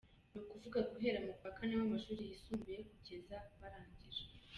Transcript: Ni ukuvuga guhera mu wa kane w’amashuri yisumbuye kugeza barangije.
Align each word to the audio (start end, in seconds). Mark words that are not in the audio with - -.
Ni 0.31 0.37
ukuvuga 0.41 0.79
guhera 0.89 1.19
mu 1.25 1.31
wa 1.43 1.51
kane 1.57 1.73
w’amashuri 1.79 2.21
yisumbuye 2.29 2.79
kugeza 2.89 3.35
barangije. 3.59 4.23